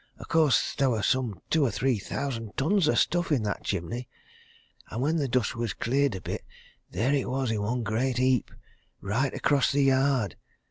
[0.19, 3.63] O' course, there were some two or three thousands of tons of stuff in that
[3.63, 4.09] chimney
[4.89, 6.43] and when the dust was cleared a bit
[6.89, 8.49] there it was in one great heap,
[8.99, 10.37] right across the yard.